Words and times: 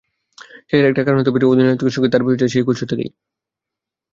সেটির 0.67 0.89
একটা 0.89 1.03
কারণ 1.03 1.19
হতে 1.19 1.31
পারে, 1.33 1.45
অধিনায়কত্বের 1.45 1.95
সঙ্গে 1.95 2.11
তাঁর 2.11 2.25
পরিচয়টা 2.25 2.53
সেই 2.53 2.65
কৈশোর 2.67 2.89
থেকেই। 2.91 3.09